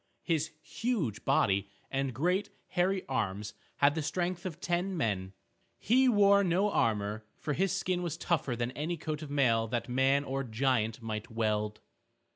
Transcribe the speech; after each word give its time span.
His 0.23 0.49
huge 0.63 1.23
body 1.25 1.69
and 1.91 2.11
great 2.11 2.49
hairy 2.69 3.05
arms 3.07 3.53
had 3.75 3.93
the 3.93 4.01
strength 4.01 4.47
of 4.47 4.59
ten 4.59 4.97
men. 4.97 5.33
He 5.77 6.09
wore 6.09 6.43
no 6.43 6.71
armor, 6.71 7.23
for 7.37 7.53
his 7.53 7.71
skin 7.71 8.01
was 8.01 8.17
tougher 8.17 8.55
than 8.55 8.71
any 8.71 8.97
coat 8.97 9.21
of 9.21 9.29
mail 9.29 9.67
that 9.67 9.87
man 9.89 10.23
or 10.23 10.43
giant 10.43 11.03
might 11.03 11.29
weld. 11.29 11.81